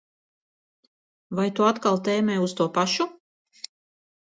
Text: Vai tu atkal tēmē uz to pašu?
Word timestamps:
Vai 1.41 1.47
tu 1.59 1.69
atkal 1.69 2.03
tēmē 2.11 2.41
uz 2.49 2.59
to 2.63 2.71
pašu? 2.81 3.13